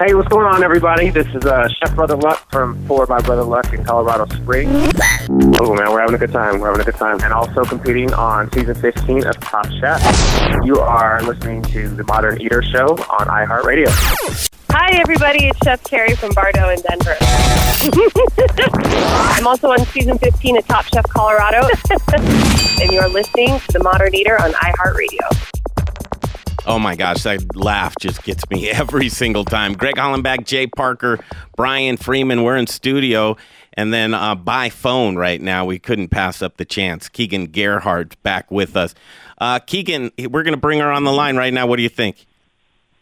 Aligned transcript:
Hey, 0.00 0.14
what's 0.14 0.28
going 0.28 0.46
on, 0.46 0.62
everybody? 0.62 1.10
This 1.10 1.26
is 1.34 1.44
uh, 1.44 1.66
Chef 1.66 1.92
Brother 1.96 2.14
Luck 2.14 2.48
from 2.52 2.80
Four 2.86 3.04
by 3.06 3.20
Brother 3.20 3.42
Luck 3.42 3.72
in 3.72 3.82
Colorado 3.82 4.32
Springs. 4.32 4.92
Oh, 5.60 5.74
man, 5.74 5.90
we're 5.90 5.98
having 5.98 6.14
a 6.14 6.18
good 6.18 6.30
time. 6.30 6.60
We're 6.60 6.68
having 6.68 6.82
a 6.82 6.84
good 6.84 6.94
time. 6.94 7.18
And 7.24 7.32
also 7.32 7.64
competing 7.64 8.14
on 8.14 8.48
season 8.52 8.76
15 8.76 9.26
of 9.26 9.40
Top 9.40 9.66
Chef. 9.80 10.00
You 10.62 10.78
are 10.78 11.20
listening 11.22 11.62
to 11.62 11.88
the 11.88 12.04
Modern 12.04 12.40
Eater 12.40 12.62
Show 12.62 12.90
on 12.90 13.26
iHeartRadio. 13.26 13.88
Hi, 14.70 15.00
everybody. 15.00 15.46
It's 15.46 15.58
Chef 15.64 15.82
Carrie 15.82 16.14
from 16.14 16.32
Bardo 16.32 16.68
in 16.68 16.80
Denver. 16.80 17.16
I'm 19.34 19.48
also 19.48 19.72
on 19.72 19.84
season 19.86 20.16
15 20.16 20.58
of 20.58 20.66
Top 20.68 20.84
Chef 20.84 21.08
Colorado. 21.08 21.66
and 22.80 22.92
you're 22.92 23.08
listening 23.08 23.58
to 23.58 23.72
The 23.72 23.82
Modern 23.82 24.14
Eater 24.14 24.40
on 24.40 24.52
iHeartRadio. 24.52 25.57
Oh 26.68 26.78
my 26.78 26.96
gosh, 26.96 27.22
that 27.22 27.56
laugh 27.56 27.94
just 27.98 28.22
gets 28.24 28.48
me 28.50 28.68
every 28.70 29.08
single 29.08 29.46
time. 29.46 29.72
Greg 29.72 29.94
Hollenbach, 29.94 30.44
Jay 30.44 30.66
Parker, 30.66 31.18
Brian 31.56 31.96
Freeman, 31.96 32.42
we're 32.42 32.58
in 32.58 32.66
studio. 32.66 33.38
And 33.72 33.90
then 33.90 34.12
uh, 34.12 34.34
by 34.34 34.68
phone 34.68 35.16
right 35.16 35.40
now, 35.40 35.64
we 35.64 35.78
couldn't 35.78 36.08
pass 36.08 36.42
up 36.42 36.58
the 36.58 36.66
chance. 36.66 37.08
Keegan 37.08 37.46
Gerhard 37.46 38.22
back 38.22 38.50
with 38.50 38.76
us. 38.76 38.94
Uh, 39.38 39.60
Keegan, 39.60 40.10
we're 40.18 40.42
going 40.42 40.52
to 40.52 40.60
bring 40.60 40.80
her 40.80 40.92
on 40.92 41.04
the 41.04 41.12
line 41.12 41.36
right 41.36 41.54
now. 41.54 41.66
What 41.66 41.76
do 41.76 41.82
you 41.82 41.88
think? 41.88 42.26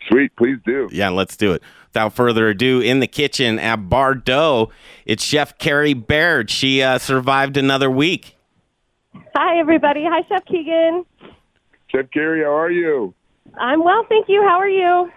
Sweet, 0.08 0.36
please 0.36 0.58
do. 0.64 0.88
Yeah, 0.92 1.08
let's 1.08 1.36
do 1.36 1.52
it. 1.52 1.62
Without 1.88 2.12
further 2.12 2.48
ado, 2.48 2.80
in 2.80 3.00
the 3.00 3.08
kitchen 3.08 3.58
at 3.58 3.88
Bardo, 3.88 4.70
it's 5.06 5.24
Chef 5.24 5.58
Carrie 5.58 5.94
Baird. 5.94 6.50
She 6.50 6.84
uh, 6.84 6.98
survived 6.98 7.56
another 7.56 7.90
week. 7.90 8.36
Hi, 9.34 9.58
everybody. 9.58 10.04
Hi, 10.08 10.22
Chef 10.28 10.44
Keegan. 10.44 11.04
Chef 11.88 12.08
Carrie, 12.12 12.44
how 12.44 12.56
are 12.56 12.70
you? 12.70 13.12
I'm 13.58 13.82
well, 13.82 14.04
thank 14.08 14.28
you. 14.28 14.42
How 14.42 14.58
are 14.58 14.68
you? 14.68 15.10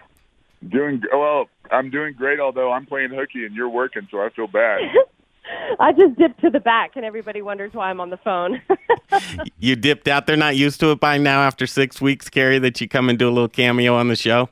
Doing 0.68 1.02
well. 1.12 1.48
I'm 1.70 1.90
doing 1.90 2.14
great. 2.14 2.40
Although 2.40 2.72
I'm 2.72 2.86
playing 2.86 3.10
hooky 3.10 3.44
and 3.44 3.54
you're 3.54 3.68
working, 3.68 4.06
so 4.10 4.18
I 4.18 4.30
feel 4.30 4.46
bad. 4.46 4.80
I 5.80 5.92
just 5.92 6.16
dipped 6.16 6.40
to 6.42 6.50
the 6.50 6.60
back, 6.60 6.92
and 6.94 7.04
everybody 7.04 7.42
wonders 7.42 7.72
why 7.72 7.90
I'm 7.90 8.00
on 8.00 8.10
the 8.10 8.18
phone. 8.18 8.62
you 9.58 9.74
dipped 9.74 10.06
out. 10.06 10.26
They're 10.26 10.36
not 10.36 10.56
used 10.56 10.78
to 10.80 10.92
it 10.92 11.00
by 11.00 11.18
now 11.18 11.40
after 11.42 11.66
six 11.66 12.00
weeks, 12.00 12.28
Carrie, 12.28 12.60
that 12.60 12.80
you 12.80 12.88
come 12.88 13.08
and 13.08 13.18
do 13.18 13.28
a 13.28 13.32
little 13.32 13.48
cameo 13.48 13.96
on 13.96 14.08
the 14.08 14.16
show. 14.16 14.48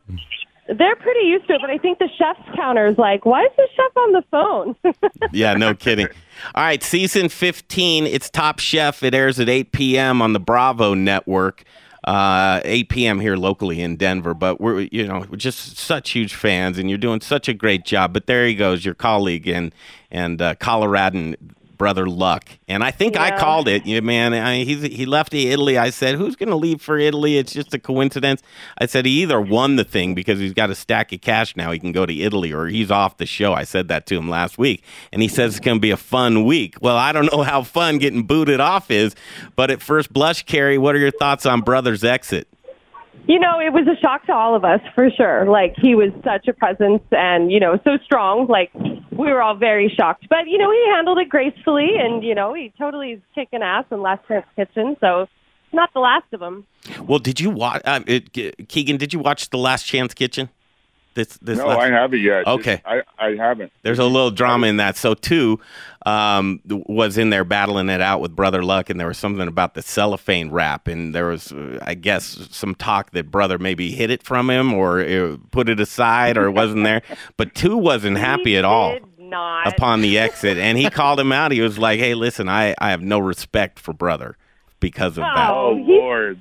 They're 0.67 0.97
pretty 0.97 1.27
used 1.27 1.47
to 1.49 1.55
it, 1.55 1.61
but 1.61 1.71
I 1.71 1.79
think 1.79 1.99
the 1.99 2.09
chef's 2.19 2.57
counter 2.57 2.87
is 2.87 2.99
like, 2.99 3.25
why 3.25 3.45
is 3.45 3.53
the 3.57 3.69
chef 3.75 3.97
on 3.97 4.12
the 4.12 4.23
phone? 4.31 4.77
yeah, 5.33 5.55
no 5.55 5.75
kidding. 5.75 6.09
All 6.55 6.65
right, 6.65 6.83
season 6.83 7.29
15, 7.29 8.07
it's 8.07 8.29
Top 8.29 8.59
Chef. 8.59 9.03
It 9.03 9.15
airs 9.15 9.41
at 9.41 9.49
8 9.49 9.73
p.m. 9.73 10.21
on 10.21 10.34
the 10.34 10.41
Bravo 10.41 10.93
network 10.93 11.65
uh, 12.09 12.62
8 12.64 12.89
p.m. 12.89 13.20
here 13.20 13.37
locally 13.37 13.83
in 13.83 13.97
Denver. 13.97 14.33
But 14.33 14.62
we're 14.62 14.89
you 14.91 15.06
know 15.06 15.27
we're 15.31 15.37
just 15.37 15.77
such 15.77 16.11
huge 16.11 16.34
fans, 16.34 16.78
and 16.78 16.89
you're 16.89 16.98
doing 16.98 17.20
such 17.20 17.48
a 17.48 17.55
great 17.55 17.84
job. 17.84 18.15
But 18.15 18.27
there 18.27 18.47
he 18.47 18.55
goes, 18.55 18.83
your 18.84 18.95
colleague 18.95 19.47
and 19.47 19.75
and 20.11 20.41
uh, 20.41 20.55
Coloradan 20.55 21.37
brother 21.79 22.07
Luck. 22.07 22.51
And 22.67 22.84
I 22.84 22.91
think 22.91 23.15
yeah. 23.15 23.23
I 23.23 23.39
called 23.39 23.69
it. 23.69 23.87
Yeah, 23.87 24.01
man, 24.01 24.34
I, 24.34 24.65
he's, 24.65 24.83
he 24.83 25.07
left 25.07 25.33
Italy. 25.33 25.79
I 25.79 25.91
said, 25.91 26.17
who's 26.17 26.37
going 26.37 26.51
to 26.51 26.57
leave 26.57 26.83
for 26.83 26.98
Italy? 26.98 27.39
It's 27.39 27.53
just 27.53 27.73
a 27.73 27.79
coincidence. 27.79 28.43
I 28.79 28.87
said 28.87 29.07
he 29.07 29.23
either 29.23 29.41
won 29.41 29.77
the 29.77 29.84
thing 29.84 30.15
because 30.15 30.39
he's 30.39 30.53
got 30.53 30.69
a 30.69 30.75
stack 30.75 31.12
of 31.12 31.21
cash 31.21 31.56
now. 31.56 31.71
He 31.71 31.79
can 31.79 31.93
go 31.93 32.05
to 32.05 32.12
Italy, 32.12 32.53
or 32.53 32.67
he's 32.67 32.91
off 32.91 33.17
the 33.17 33.27
show. 33.27 33.55
I 33.55 33.65
said 33.65 33.89
that 33.89 34.06
to 34.06 34.17
him 34.17 34.29
last 34.29 34.59
week, 34.59 34.83
and 35.12 35.23
he 35.23 35.29
says 35.29 35.56
it's 35.56 35.65
going 35.65 35.79
to 35.79 35.81
be 35.81 35.91
a 35.91 35.97
fun 35.97 36.45
week. 36.45 36.77
Well, 36.83 36.97
I 36.97 37.12
don't 37.12 37.33
know 37.33 37.43
how 37.43 37.62
fun 37.62 37.99
getting 37.99 38.25
booted 38.25 38.61
off 38.61 38.91
is, 38.91 39.15
but 39.56 39.71
at 39.71 39.81
first 39.81 40.12
blush, 40.12 40.45
Carrie, 40.45 40.79
what 40.79 40.95
are 40.95 40.99
your 40.99 41.12
thoughts 41.12 41.47
on 41.47 41.61
brother's 41.61 42.05
exit? 42.05 42.49
You 43.27 43.39
know, 43.39 43.61
it 43.61 43.75
was 43.75 43.87
a 43.87 44.01
shock 44.01 44.25
to 44.27 44.33
all 44.33 44.55
of 44.55 44.65
us 44.65 44.81
for 44.95 45.11
sure. 45.11 45.45
Like 45.45 45.75
he 45.77 45.95
was 45.95 46.11
such 46.25 46.49
a 46.49 46.55
presence 46.55 47.03
and, 47.12 47.53
you 47.53 47.61
know, 47.61 47.79
so 47.84 47.99
strong. 48.03 48.47
Like 48.47 48.73
we 49.19 49.33
were 49.33 49.43
all 49.43 49.57
very 49.57 49.93
shocked. 49.95 50.27
But, 50.31 50.47
you 50.47 50.57
know, 50.57 50.71
he 50.71 50.83
handled 50.95 51.19
it 51.19 51.29
gracefully 51.29 51.91
and, 51.99 52.23
you 52.23 52.35
know, 52.35 52.55
he 52.55 52.73
totally 52.79 53.13
is 53.13 53.21
kicking 53.35 53.63
ass 53.63 53.85
in 53.91 54.01
Last 54.01 54.27
Chance 54.29 54.47
Kitchen. 54.57 54.97
So 55.01 55.29
not 55.73 55.93
the 55.93 56.01
last 56.01 56.27
of 56.33 56.41
them. 56.41 56.67
Well, 57.03 57.19
did 57.19 57.41
you 57.41 57.51
watch, 57.51 57.83
uh, 57.84 58.01
Keegan, 58.69 58.97
did 58.97 59.12
you 59.12 59.19
watch 59.19 59.51
The 59.51 59.59
Last 59.59 59.83
Chance 59.83 60.15
Kitchen? 60.15 60.49
This, 61.15 61.37
this 61.39 61.59
no, 61.59 61.67
last... 61.67 61.81
I 61.81 61.89
haven't 61.89 62.21
yet. 62.21 62.47
Okay, 62.47 62.81
I, 62.84 63.03
I 63.19 63.34
haven't. 63.34 63.73
There's 63.83 63.99
a 63.99 64.05
little 64.05 64.31
drama 64.31 64.69
in 64.69 64.77
that. 64.77 64.97
So 64.97 65.15
Tu 65.15 65.59
um, 66.07 66.61
was 66.65 67.19
in 67.19 67.31
there 67.31 67.43
battling 67.43 67.89
it 67.89 68.01
out 68.01 68.21
with 68.21 68.37
Brother 68.37 68.62
Luck, 68.62 68.89
and 68.89 69.01
there 69.01 69.09
was 69.09 69.19
something 69.19 69.49
about 69.49 69.75
the 69.75 69.83
cellophane 69.83 70.51
wrap, 70.53 70.87
and 70.87 71.12
there 71.12 71.27
was, 71.27 71.51
uh, 71.51 71.81
I 71.83 71.95
guess, 71.95 72.47
some 72.53 72.77
talk 72.77 73.11
that 73.12 73.33
Brother 73.33 73.59
maybe 73.59 73.91
hid 73.91 74.11
it 74.11 74.23
from 74.23 74.49
him 74.49 74.73
or 74.73 75.01
uh, 75.01 75.39
put 75.51 75.69
it 75.69 75.81
aside 75.81 76.39
or 76.39 76.45
it 76.45 76.53
wasn't 76.53 76.84
there. 76.84 77.03
But 77.37 77.53
Tu 77.53 77.77
wasn't 77.77 78.19
happy 78.19 78.57
at 78.57 78.65
all 78.65 78.99
not. 79.28 79.66
upon 79.66 80.00
the 80.00 80.19
exit, 80.19 80.59
and 80.59 80.78
he 80.78 80.91
called 80.91 81.21
him 81.21 81.33
out. 81.33 81.53
He 81.53 81.61
was 81.61 81.78
like, 81.78 81.99
"Hey, 81.99 82.15
listen, 82.15 82.49
I 82.49 82.75
I 82.78 82.91
have 82.91 83.03
no 83.03 83.19
respect 83.19 83.78
for 83.78 83.93
Brother 83.93 84.37
because 84.81 85.19
of 85.19 85.25
oh, 85.25 85.37
that." 85.37 85.50
Oh 85.50 85.71
Lord. 85.72 86.41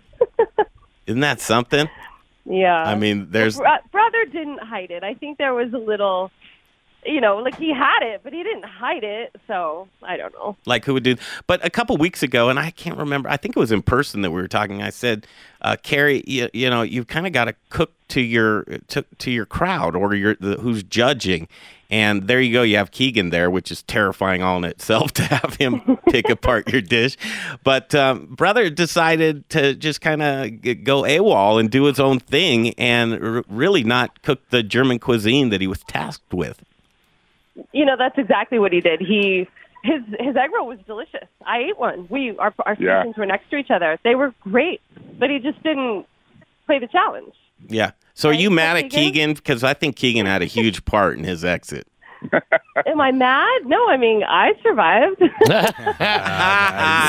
Isn't 1.07 1.21
that 1.21 1.39
something? 1.39 1.89
Yeah. 2.45 2.83
I 2.83 2.95
mean, 2.95 3.27
there's 3.31 3.57
brother 3.57 4.25
didn't 4.25 4.59
hide 4.59 4.91
it. 4.91 5.03
I 5.03 5.13
think 5.13 5.37
there 5.37 5.53
was 5.53 5.73
a 5.73 5.77
little 5.77 6.31
you 7.07 7.21
know, 7.21 7.37
like 7.37 7.57
he 7.57 7.73
had 7.73 8.01
it, 8.01 8.21
but 8.23 8.33
he 8.33 8.43
didn't 8.43 8.65
hide 8.65 9.03
it. 9.03 9.35
So 9.47 9.87
I 10.03 10.17
don't 10.17 10.33
know. 10.33 10.57
Like 10.65 10.85
who 10.85 10.93
would 10.93 11.03
do? 11.03 11.15
But 11.47 11.63
a 11.65 11.69
couple 11.69 11.95
weeks 11.97 12.21
ago, 12.21 12.49
and 12.49 12.59
I 12.59 12.71
can't 12.71 12.97
remember. 12.97 13.29
I 13.29 13.37
think 13.37 13.55
it 13.55 13.59
was 13.59 13.71
in 13.71 13.81
person 13.81 14.21
that 14.21 14.31
we 14.31 14.41
were 14.41 14.47
talking. 14.47 14.81
I 14.81 14.89
said, 14.89 15.25
uh, 15.61 15.77
"Carrie, 15.81 16.23
you, 16.27 16.49
you 16.53 16.69
know, 16.69 16.81
you've 16.81 17.07
kind 17.07 17.25
of 17.25 17.33
got 17.33 17.45
to 17.45 17.55
cook 17.69 17.93
to 18.09 18.21
your 18.21 18.63
to, 18.89 19.05
to 19.19 19.31
your 19.31 19.45
crowd 19.45 19.95
or 19.95 20.13
your 20.13 20.35
the, 20.35 20.57
who's 20.57 20.83
judging." 20.83 21.47
And 21.89 22.27
there 22.27 22.41
you 22.41 22.51
go. 22.51 22.63
You 22.63 22.77
have 22.77 22.91
Keegan 22.91 23.29
there, 23.29 23.49
which 23.49 23.71
is 23.71 23.81
terrifying 23.83 24.43
all 24.43 24.57
in 24.57 24.65
itself 24.65 25.11
to 25.13 25.23
have 25.23 25.55
him 25.55 25.97
pick 26.09 26.29
apart 26.29 26.71
your 26.71 26.81
dish. 26.81 27.17
But 27.63 27.95
um, 27.95 28.25
brother 28.35 28.69
decided 28.69 29.47
to 29.49 29.73
just 29.75 30.01
kind 30.01 30.21
of 30.21 30.83
go 30.83 31.03
AWOL 31.03 31.59
and 31.59 31.69
do 31.69 31.85
his 31.85 31.99
own 31.99 32.19
thing 32.19 32.73
and 32.73 33.13
r- 33.23 33.43
really 33.47 33.83
not 33.83 34.21
cook 34.21 34.49
the 34.49 34.63
German 34.63 34.99
cuisine 34.99 35.49
that 35.49 35.61
he 35.61 35.67
was 35.67 35.83
tasked 35.87 36.33
with. 36.33 36.61
You 37.71 37.85
know, 37.85 37.95
that's 37.97 38.17
exactly 38.17 38.59
what 38.59 38.71
he 38.71 38.81
did. 38.81 38.99
He 38.99 39.47
his 39.83 40.01
his 40.19 40.35
egg 40.35 40.51
roll 40.53 40.67
was 40.67 40.79
delicious. 40.85 41.27
I 41.45 41.59
ate 41.59 41.79
one. 41.79 42.07
We 42.09 42.37
our 42.37 42.53
our 42.65 42.75
yeah. 42.79 43.01
stations 43.01 43.17
were 43.17 43.25
next 43.25 43.49
to 43.51 43.57
each 43.57 43.71
other. 43.71 43.97
They 44.03 44.15
were 44.15 44.33
great, 44.41 44.81
but 45.17 45.29
he 45.29 45.39
just 45.39 45.61
didn't 45.63 46.05
play 46.65 46.79
the 46.79 46.87
challenge. 46.87 47.33
Yeah. 47.67 47.91
So 48.13 48.29
are 48.29 48.33
you 48.33 48.49
mad 48.49 48.77
at 48.77 48.89
Keegan? 48.89 49.35
Because 49.35 49.63
I 49.63 49.73
think 49.73 49.95
Keegan 49.95 50.25
had 50.25 50.41
a 50.41 50.45
huge 50.45 50.85
part 50.85 51.17
in 51.17 51.23
his 51.23 51.45
exit. 51.45 51.87
Am 52.85 52.99
I 52.99 53.11
mad? 53.11 53.61
No, 53.65 53.89
I 53.89 53.97
mean 53.97 54.23
I 54.23 54.53
survived. 54.63 55.19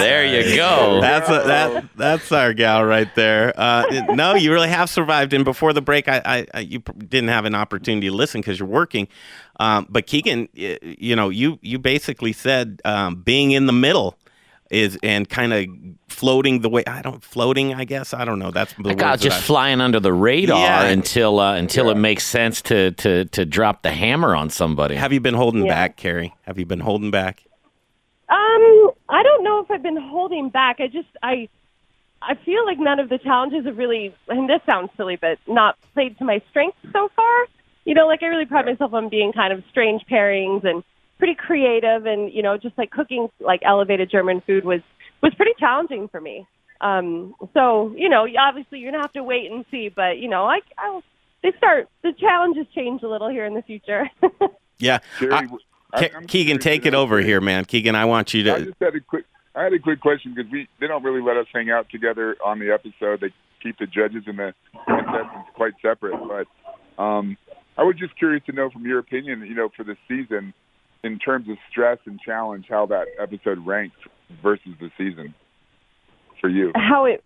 there 0.00 0.26
you 0.26 0.56
go. 0.56 1.00
That's 1.00 1.28
a, 1.28 1.46
that. 1.46 1.84
That's 1.96 2.30
our 2.32 2.52
gal 2.52 2.84
right 2.84 3.08
there. 3.14 3.52
Uh, 3.56 3.84
no, 4.10 4.34
you 4.34 4.52
really 4.52 4.68
have 4.68 4.90
survived. 4.90 5.32
And 5.32 5.44
before 5.44 5.72
the 5.72 5.80
break, 5.80 6.08
I, 6.08 6.20
I, 6.24 6.46
I 6.54 6.60
you 6.60 6.80
didn't 6.80 7.28
have 7.28 7.44
an 7.44 7.54
opportunity 7.54 8.08
to 8.08 8.14
listen 8.14 8.40
because 8.40 8.58
you're 8.58 8.68
working. 8.68 9.08
Um, 9.60 9.86
but 9.88 10.06
Keegan, 10.06 10.48
you 10.52 11.16
know, 11.16 11.30
you 11.30 11.58
you 11.62 11.78
basically 11.78 12.32
said 12.32 12.80
um, 12.84 13.16
being 13.16 13.52
in 13.52 13.66
the 13.66 13.72
middle 13.72 14.17
is 14.70 14.98
and 15.02 15.28
kind 15.28 15.52
of 15.52 15.66
floating 16.08 16.60
the 16.60 16.68
way 16.68 16.84
I 16.86 17.02
don't 17.02 17.22
floating 17.22 17.74
I 17.74 17.84
guess 17.84 18.12
I 18.12 18.24
don't 18.24 18.38
know 18.38 18.50
that's 18.50 18.74
the 18.74 18.82
like, 18.82 19.02
uh, 19.02 19.16
just 19.16 19.42
flying 19.42 19.80
under 19.80 20.00
the 20.00 20.12
radar 20.12 20.58
yeah. 20.58 20.84
until 20.84 21.40
uh, 21.40 21.54
until 21.54 21.86
yeah. 21.86 21.92
it 21.92 21.96
makes 21.96 22.24
sense 22.24 22.60
to 22.62 22.92
to 22.92 23.24
to 23.26 23.46
drop 23.46 23.82
the 23.82 23.90
hammer 23.90 24.34
on 24.34 24.50
somebody. 24.50 24.96
Have 24.96 25.12
you 25.12 25.20
been 25.20 25.34
holding 25.34 25.64
yeah. 25.64 25.74
back, 25.74 25.96
Carrie? 25.96 26.34
Have 26.42 26.58
you 26.58 26.66
been 26.66 26.80
holding 26.80 27.10
back? 27.10 27.42
Um, 28.28 28.90
I 29.08 29.22
don't 29.22 29.42
know 29.42 29.60
if 29.60 29.70
I've 29.70 29.82
been 29.82 29.96
holding 29.96 30.50
back. 30.50 30.80
I 30.80 30.88
just 30.88 31.08
I 31.22 31.48
I 32.20 32.34
feel 32.44 32.64
like 32.66 32.78
none 32.78 32.98
of 32.98 33.08
the 33.08 33.18
challenges 33.18 33.64
have 33.64 33.78
really 33.78 34.14
and 34.28 34.48
this 34.48 34.60
sounds 34.68 34.90
silly 34.96 35.16
but 35.16 35.38
not 35.46 35.76
played 35.94 36.18
to 36.18 36.24
my 36.24 36.42
strengths 36.50 36.78
so 36.92 37.08
far. 37.16 37.46
You 37.84 37.94
know, 37.94 38.06
like 38.06 38.22
I 38.22 38.26
really 38.26 38.44
pride 38.44 38.66
myself 38.66 38.92
on 38.92 39.08
being 39.08 39.32
kind 39.32 39.52
of 39.52 39.62
strange 39.70 40.02
pairings 40.10 40.66
and 40.66 40.84
pretty 41.18 41.34
creative 41.34 42.06
and 42.06 42.32
you 42.32 42.42
know 42.42 42.56
just 42.56 42.76
like 42.78 42.90
cooking 42.90 43.28
like 43.40 43.60
elevated 43.64 44.10
German 44.10 44.40
food 44.46 44.64
was 44.64 44.80
was 45.22 45.34
pretty 45.34 45.52
challenging 45.58 46.08
for 46.08 46.20
me. 46.20 46.46
Um, 46.80 47.34
so 47.54 47.92
you 47.96 48.08
know 48.08 48.26
obviously 48.38 48.78
you're 48.78 48.92
gonna 48.92 49.02
have 49.02 49.12
to 49.14 49.24
wait 49.24 49.50
and 49.50 49.64
see, 49.70 49.88
but 49.88 50.18
you 50.18 50.28
know 50.28 50.44
I 50.44 50.60
I 50.78 51.00
they 51.42 51.52
start 51.56 51.88
the 52.02 52.12
challenges 52.12 52.66
change 52.74 53.02
a 53.02 53.08
little 53.08 53.28
here 53.28 53.46
in 53.46 53.54
the 53.54 53.62
future. 53.62 54.08
yeah, 54.78 54.98
I, 55.20 55.46
Ke- 55.96 56.26
Keegan, 56.26 56.58
take 56.58 56.84
it 56.84 56.94
over 56.94 57.20
here, 57.20 57.40
man. 57.40 57.64
Keegan, 57.64 57.94
I 57.94 58.04
want 58.04 58.34
you 58.34 58.42
to. 58.44 58.54
I 58.54 58.58
just 58.60 58.74
had 58.80 58.94
a 58.94 59.00
quick. 59.00 59.24
I 59.54 59.64
had 59.64 59.72
a 59.72 59.78
quick 59.78 60.00
question 60.00 60.34
because 60.34 60.50
we 60.52 60.68
they 60.80 60.86
don't 60.86 61.02
really 61.02 61.22
let 61.22 61.36
us 61.36 61.46
hang 61.52 61.70
out 61.70 61.88
together 61.90 62.36
on 62.44 62.58
the 62.58 62.72
episode. 62.72 63.20
They 63.20 63.32
keep 63.62 63.78
the 63.78 63.86
judges 63.86 64.24
and 64.26 64.38
the 64.38 64.54
contestants 64.86 65.50
quite 65.54 65.74
separate. 65.82 66.14
But 66.28 67.02
um, 67.02 67.36
I 67.76 67.82
was 67.82 67.96
just 67.96 68.16
curious 68.16 68.44
to 68.46 68.52
know 68.52 68.70
from 68.70 68.84
your 68.84 68.98
opinion, 68.98 69.44
you 69.46 69.54
know, 69.54 69.68
for 69.76 69.84
the 69.84 69.96
season, 70.06 70.52
in 71.04 71.18
terms 71.18 71.48
of 71.48 71.56
stress 71.70 71.98
and 72.06 72.20
challenge, 72.20 72.66
how 72.68 72.86
that 72.86 73.06
episode 73.20 73.64
ranked 73.66 73.96
versus 74.42 74.72
the 74.80 74.90
season 74.98 75.34
for 76.40 76.48
you? 76.50 76.72
How 76.74 77.04
it, 77.06 77.22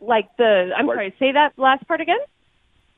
like 0.00 0.28
the, 0.38 0.70
I'm 0.76 0.86
like, 0.86 0.96
sorry, 0.96 1.14
say 1.18 1.32
that 1.32 1.52
last 1.56 1.86
part 1.86 2.00
again. 2.00 2.18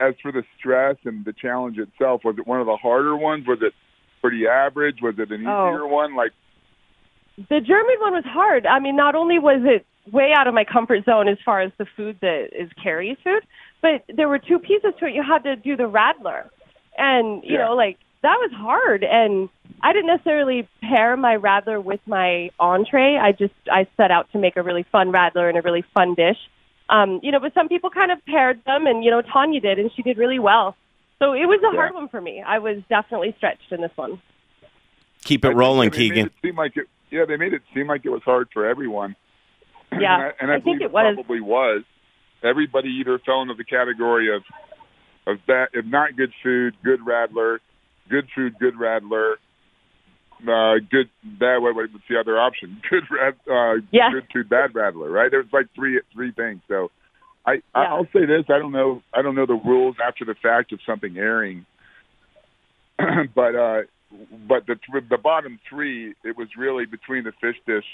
as 0.01 0.15
for 0.23 0.33
the 0.33 0.43
stress 0.59 0.97
and 1.05 1.25
the 1.25 1.33
challenge 1.33 1.79
itself, 1.79 2.23
was 2.25 2.37
it 2.39 2.47
one 2.47 2.61
of 2.61 2.67
the 2.67 2.77
harder 2.77 3.17
ones? 3.17 3.47
Was 3.47 3.59
it 3.63 3.73
pretty 4.21 4.47
average? 4.47 4.97
Was 5.03 5.15
it 5.19 5.31
an 5.31 5.47
Oh. 5.47 5.69
easier 5.69 5.87
one? 5.87 6.15
Like, 6.17 6.33
The 7.49 7.61
German 7.61 7.97
one 8.01 8.13
was 8.13 8.25
hard. 8.27 8.67
I 8.67 8.79
mean, 8.81 8.97
not 8.97 9.15
only 9.15 9.39
was 9.39 9.63
it 9.65 9.87
way 10.13 10.33
out 10.37 10.47
of 10.47 10.55
my 10.55 10.65
comfort 10.65 11.05
zone 11.05 11.29
as 11.29 11.39
far 11.45 11.61
as 11.61 11.73
the 11.79 11.87
food 11.97 12.19
that 12.21 12.49
is 12.53 12.71
Carrie's 12.83 13.17
food, 13.25 13.43
but 13.83 14.03
there 14.15 14.29
were 14.29 14.39
two 14.39 14.59
pieces 14.59 14.93
to 14.99 15.07
it. 15.07 15.15
You 15.15 15.23
had 15.23 15.43
to 15.45 15.57
do 15.57 15.77
the 15.77 15.85
Radler, 15.89 16.49
and 16.99 17.43
you 17.45 17.53
Yeah. 17.59 17.67
know, 17.67 17.75
like 17.75 17.99
that 18.23 18.37
was 18.41 18.51
hard. 18.55 19.05
And 19.05 19.49
I 19.83 19.93
didn't 19.93 20.09
necessarily 20.09 20.69
pair 20.81 21.17
my 21.17 21.37
Radler 21.37 21.83
with 21.83 22.01
my 22.07 22.51
entree. 22.59 23.17
I 23.17 23.33
just 23.33 23.55
I 23.71 23.87
set 23.97 24.11
out 24.11 24.31
to 24.33 24.39
make 24.39 24.57
a 24.57 24.63
really 24.63 24.85
fun 24.93 25.13
Radler 25.13 25.49
and 25.49 25.57
a 25.59 25.63
really 25.63 25.85
fun 25.95 26.15
dish. 26.15 26.39
Um, 26.89 27.21
you 27.23 27.31
know, 27.31 27.39
but 27.41 27.55
some 27.55 27.69
people 27.69 27.89
kind 27.89 28.11
of 28.11 28.25
paired 28.27 28.65
them, 28.65 28.87
and 28.87 29.05
you 29.05 29.11
know, 29.11 29.23
Tanya 29.23 29.61
did, 29.61 29.79
and 29.79 29.91
she 29.95 30.03
did 30.03 30.19
really 30.19 30.41
well. 30.41 30.77
So 31.21 31.35
it 31.35 31.47
was 31.47 31.61
a 31.63 31.77
hard 31.77 31.95
one 31.95 32.09
for 32.09 32.21
me. 32.21 32.43
I 32.45 32.59
was 32.59 32.79
definitely 32.89 33.35
stretched 33.37 33.71
in 33.71 33.81
this 33.81 33.93
one. 33.95 34.21
Keep 35.23 35.45
it 35.45 35.51
rolling, 35.51 35.91
they 35.91 35.99
made 35.99 36.09
Keegan. 36.09 36.27
it 36.27 36.33
seem 36.43 36.57
like 36.57 36.77
it. 36.77 36.87
Yeah, 37.11 37.27
they 37.27 37.37
made 37.37 37.53
it 37.53 37.63
seem 37.75 37.87
like 37.87 38.05
it 38.05 38.11
was 38.11 38.23
hard 38.23 38.49
for 38.53 38.67
everyone. 38.67 39.17
Yeah, 39.93 40.15
and 40.15 40.23
I, 40.23 40.33
and 40.41 40.51
I, 40.53 40.55
I 40.55 40.61
think 40.61 40.79
believe 40.79 40.83
it 40.83 40.93
was. 40.93 41.15
probably 41.17 41.41
was. 41.41 41.83
Everybody 42.45 42.91
either 43.01 43.19
fell 43.19 43.43
into 43.43 43.55
the 43.55 43.65
category 43.65 44.35
of 44.35 44.43
of 45.27 45.45
bad, 45.49 45.71
if 45.73 45.85
not 45.85 46.17
good 46.17 46.33
food, 46.45 46.77
good 46.85 47.01
Radler, 47.01 47.59
good 48.11 48.29
food, 48.35 48.59
good 48.59 48.75
Radler, 48.75 49.35
uh, 50.43 50.81
good 50.91 51.09
bad. 51.23 51.59
Wait, 51.61 51.77
wait, 51.77 51.93
what's 51.93 52.05
the 52.09 52.19
other 52.19 52.39
option? 52.39 52.81
Good 52.91 53.05
Rad, 53.11 53.35
uh, 53.51 53.81
Yeah. 53.91 54.11
good 54.11 54.27
food, 54.33 54.49
bad 54.49 54.73
Radler. 54.73 55.13
Right? 55.13 55.31
There's 55.31 55.53
like 55.53 55.67
three 55.75 56.01
three 56.15 56.33
things. 56.33 56.61
So, 56.69 56.91
I 57.47 57.55
Yeah. 57.55 57.61
I'll 57.75 58.07
say 58.13 58.25
this. 58.25 58.45
I 58.49 58.59
don't 58.59 58.73
know. 58.73 59.03
I 59.13 59.23
don't 59.23 59.35
know 59.35 59.47
the 59.47 59.61
rules 59.65 59.97
after 60.03 60.25
the 60.25 60.35
fact 60.35 60.73
of 60.73 60.81
something 60.87 61.17
airing. 61.19 61.67
but 63.35 63.55
uh, 63.55 63.83
but 64.49 64.67
the 64.67 64.77
the 65.09 65.19
bottom 65.19 65.59
three, 65.69 66.15
it 66.25 66.37
was 66.37 66.49
really 66.57 66.87
between 66.87 67.25
the 67.25 67.33
fish 67.41 67.57
dish 67.67 67.85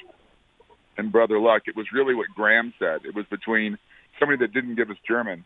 and 0.96 1.12
Brother 1.12 1.38
Luck. 1.38 1.62
It 1.66 1.76
was 1.76 1.86
really 1.92 2.14
what 2.14 2.26
Graham 2.34 2.72
said. 2.78 3.04
It 3.04 3.14
was 3.14 3.26
between 3.26 3.76
somebody 4.18 4.38
that 4.38 4.52
didn't 4.52 4.76
give 4.76 4.90
us 4.90 4.96
German, 5.06 5.44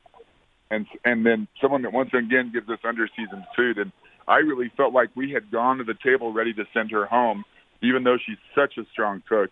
and 0.71 0.87
and 1.05 1.25
then 1.25 1.49
someone 1.61 1.83
that 1.83 1.93
once 1.93 2.11
again 2.13 2.51
gives 2.53 2.69
us 2.69 2.79
underseasoned 2.85 3.47
food. 3.57 3.79
And 3.79 3.91
I 4.31 4.37
really 4.37 4.71
felt 4.77 4.95
like 4.95 5.11
we 5.17 5.33
had 5.33 5.51
gone 5.51 5.79
to 5.79 5.85
the 5.85 5.97
table 6.05 6.33
ready 6.33 6.55
to 6.55 6.65
send 6.73 6.93
her 6.93 7.05
home, 7.05 7.45
even 7.83 8.05
though 8.05 8.17
she's 8.25 8.39
such 8.55 8.79
a 8.79 8.83
strong 8.93 9.23
cook, 9.29 9.51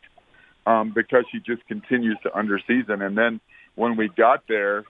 um, 0.67 0.93
because 0.95 1.25
she 1.33 1.41
just 1.41 1.67
continues 1.67 2.17
to 2.23 2.31
underseason. 2.31 3.05
And 3.05 3.19
then 3.19 3.41
when 3.75 3.97
we 3.97 4.09
got 4.17 4.45
there, 4.49 4.85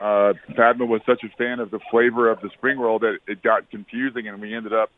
uh, 0.00 0.34
Padma 0.54 0.86
was 0.86 1.00
such 1.04 1.24
a 1.24 1.36
fan 1.36 1.58
of 1.58 1.72
the 1.72 1.80
flavor 1.90 2.30
of 2.30 2.40
the 2.40 2.50
spring 2.56 2.78
roll 2.78 3.00
that 3.00 3.18
it 3.26 3.42
got 3.42 3.68
confusing, 3.70 4.28
and 4.28 4.40
we 4.40 4.54
ended 4.54 4.72
up. 4.72 4.90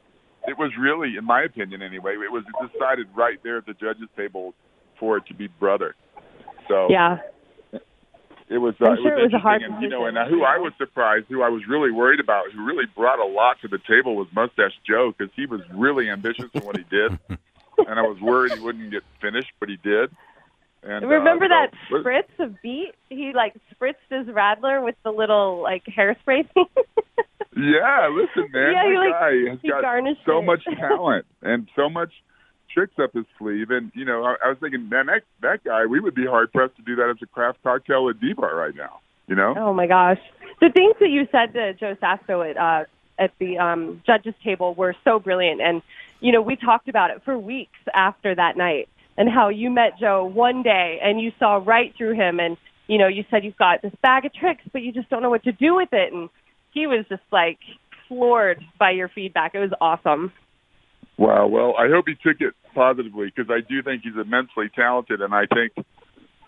It 0.46 0.58
was 0.58 0.72
really, 0.78 1.16
in 1.16 1.24
my 1.24 1.42
opinion, 1.42 1.80
anyway, 1.80 2.12
it 2.12 2.30
was 2.30 2.44
decided 2.60 3.06
right 3.16 3.38
there 3.42 3.58
at 3.58 3.66
the 3.66 3.74
judges' 3.74 4.08
table 4.14 4.54
for 5.00 5.16
it 5.16 5.26
to 5.26 5.34
be 5.34 5.46
brother. 5.46 5.94
So 6.68 6.88
Yeah. 6.90 7.18
It 8.50 8.58
was. 8.58 8.74
Uh, 8.80 8.86
I'm 8.86 8.92
it 8.94 9.02
sure 9.02 9.14
was 9.14 9.20
it 9.20 9.24
was 9.24 9.34
a 9.34 9.38
hard 9.38 9.62
and 9.62 9.82
you 9.82 9.88
know, 9.88 10.06
and 10.06 10.16
uh, 10.18 10.26
who 10.26 10.42
I 10.44 10.58
was 10.58 10.72
surprised, 10.78 11.26
who 11.28 11.42
I 11.42 11.48
was 11.48 11.62
really 11.68 11.90
worried 11.92 12.20
about, 12.20 12.50
who 12.52 12.64
really 12.64 12.86
brought 12.96 13.18
a 13.18 13.26
lot 13.26 13.56
to 13.62 13.68
the 13.68 13.78
table 13.88 14.16
was 14.16 14.28
Mustache 14.34 14.72
Joe 14.86 15.12
because 15.16 15.32
he 15.36 15.46
was 15.46 15.60
really 15.74 16.08
ambitious 16.08 16.46
in 16.54 16.62
what 16.62 16.76
he 16.76 16.84
did, 16.84 17.18
and 17.78 17.98
I 17.98 18.02
was 18.02 18.18
worried 18.20 18.52
he 18.52 18.60
wouldn't 18.60 18.90
get 18.90 19.02
finished, 19.20 19.52
but 19.60 19.68
he 19.68 19.76
did. 19.76 20.10
And 20.82 21.04
uh, 21.04 21.08
Remember 21.08 21.46
so- 21.46 21.48
that 21.48 21.72
spritz 21.90 22.44
of 22.44 22.60
beet? 22.62 22.94
He 23.08 23.32
like 23.34 23.54
spritzed 23.74 23.94
his 24.10 24.26
Radler 24.28 24.82
with 24.84 24.94
the 25.04 25.10
little 25.10 25.60
like 25.62 25.84
hairspray 25.84 26.48
thing. 26.52 26.66
Yeah, 27.56 28.08
listen, 28.12 28.50
man, 28.52 28.72
Yeah, 28.72 28.88
he, 28.88 28.96
like, 28.98 29.10
guy 29.10 29.50
has 29.50 29.58
he 29.62 29.68
got 29.70 29.82
garnished 29.82 30.20
so 30.24 30.38
it. 30.38 30.44
much 30.44 30.62
talent 30.78 31.26
and 31.42 31.68
so 31.74 31.88
much 31.90 32.12
tricks 32.78 32.98
up 33.02 33.12
his 33.12 33.24
sleeve. 33.38 33.70
And 33.70 33.90
you 33.94 34.04
know, 34.04 34.24
I, 34.24 34.36
I 34.44 34.48
was 34.48 34.58
thinking, 34.60 34.88
man, 34.88 35.06
that 35.06 35.22
that 35.42 35.64
guy, 35.64 35.86
we 35.86 36.00
would 36.00 36.14
be 36.14 36.26
hard 36.26 36.52
pressed 36.52 36.76
to 36.76 36.82
do 36.82 36.96
that 36.96 37.10
as 37.10 37.16
a 37.22 37.26
craft 37.26 37.58
cocktail 37.62 38.08
at 38.08 38.20
D 38.20 38.32
bar 38.32 38.54
right 38.54 38.74
now. 38.74 39.00
You 39.26 39.34
know? 39.34 39.54
oh 39.58 39.74
my 39.74 39.86
gosh, 39.86 40.20
the 40.60 40.70
things 40.70 40.94
that 41.00 41.10
you 41.10 41.28
said 41.30 41.52
to 41.52 41.74
Joe 41.74 41.96
Sasso 42.00 42.40
at 42.42 42.56
uh, 42.56 42.84
at 43.18 43.32
the 43.38 43.58
um, 43.58 44.02
judges 44.06 44.34
table 44.42 44.74
were 44.74 44.94
so 45.04 45.18
brilliant, 45.18 45.60
and 45.60 45.82
you 46.20 46.32
know 46.32 46.40
we 46.40 46.56
talked 46.56 46.88
about 46.88 47.10
it 47.10 47.22
for 47.24 47.36
weeks 47.36 47.78
after 47.92 48.34
that 48.34 48.56
night, 48.56 48.88
and 49.18 49.28
how 49.28 49.48
you 49.48 49.70
met 49.70 49.98
Joe 49.98 50.24
one 50.24 50.62
day 50.62 51.00
and 51.02 51.20
you 51.20 51.32
saw 51.38 51.60
right 51.62 51.94
through 51.96 52.14
him, 52.14 52.40
and 52.40 52.56
you 52.86 52.96
know 52.96 53.08
you 53.08 53.24
said 53.30 53.44
you've 53.44 53.58
got 53.58 53.82
this 53.82 53.92
bag 54.02 54.24
of 54.24 54.32
tricks, 54.32 54.62
but 54.72 54.82
you 54.82 54.92
just 54.92 55.10
don't 55.10 55.20
know 55.20 55.30
what 55.30 55.44
to 55.44 55.52
do 55.52 55.74
with 55.74 55.92
it, 55.92 56.12
and 56.12 56.30
he 56.72 56.86
was 56.86 57.04
just 57.10 57.22
like 57.30 57.58
floored 58.06 58.64
by 58.78 58.92
your 58.92 59.08
feedback. 59.08 59.54
It 59.54 59.58
was 59.58 59.72
awesome. 59.78 60.32
Wow. 61.18 61.48
Well, 61.48 61.74
I 61.76 61.88
hope 61.90 62.06
he 62.06 62.14
took 62.14 62.40
it 62.40 62.54
positively 62.74 63.32
because 63.34 63.50
I 63.50 63.60
do 63.68 63.82
think 63.82 64.02
he's 64.04 64.14
immensely 64.14 64.70
talented, 64.74 65.20
and 65.20 65.34
I 65.34 65.46
think, 65.46 65.86